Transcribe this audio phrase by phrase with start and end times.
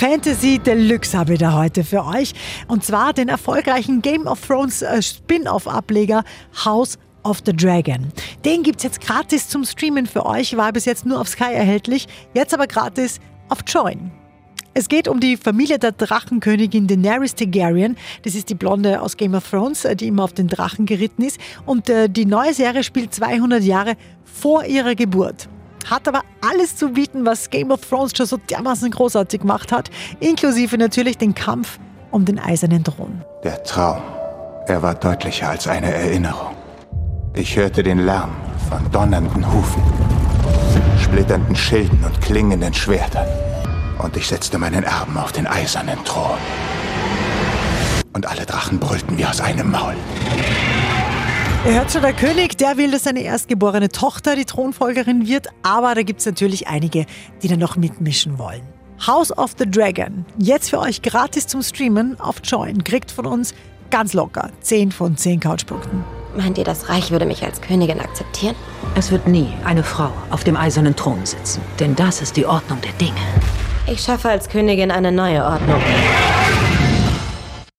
[0.00, 2.32] Fantasy Deluxe habe ich da heute für euch.
[2.68, 6.22] Und zwar den erfolgreichen Game of Thrones äh, Spin-off-Ableger
[6.64, 8.06] House of the Dragon.
[8.44, 11.52] Den gibt es jetzt gratis zum Streamen für euch, war bis jetzt nur auf Sky
[11.52, 14.12] erhältlich, jetzt aber gratis auf Join.
[14.72, 17.96] Es geht um die Familie der Drachenkönigin Daenerys Targaryen.
[18.22, 21.22] Das ist die Blonde aus Game of Thrones, äh, die immer auf den Drachen geritten
[21.22, 21.40] ist.
[21.66, 25.48] Und äh, die neue Serie spielt 200 Jahre vor ihrer Geburt.
[25.90, 29.90] Hat aber alles zu bieten, was Game of Thrones schon so dermaßen großartig gemacht hat,
[30.20, 31.78] inklusive natürlich den Kampf
[32.10, 33.22] um den eisernen Thron.
[33.42, 34.02] Der Traum,
[34.66, 36.54] er war deutlicher als eine Erinnerung.
[37.34, 38.30] Ich hörte den Lärm
[38.68, 39.82] von donnernden Hufen,
[41.00, 43.26] splitternden Schilden und klingenden Schwertern.
[43.98, 46.38] Und ich setzte meinen Erben auf den eisernen Thron.
[48.12, 49.94] Und alle Drachen brüllten wie aus einem Maul.
[51.66, 55.94] Ihr hört schon, der König, der will, dass seine erstgeborene Tochter die Thronfolgerin wird, aber
[55.94, 57.04] da gibt es natürlich einige,
[57.42, 58.62] die da noch mitmischen wollen.
[59.06, 63.54] House of the Dragon, jetzt für euch gratis zum Streamen auf Join, kriegt von uns
[63.90, 66.04] ganz locker 10 von 10 Couchpunkten.
[66.36, 68.54] Meint ihr, das Reich würde mich als Königin akzeptieren?
[68.94, 72.80] Es wird nie eine Frau auf dem eisernen Thron sitzen, denn das ist die Ordnung
[72.82, 73.20] der Dinge.
[73.86, 75.80] Ich schaffe als Königin eine neue Ordnung.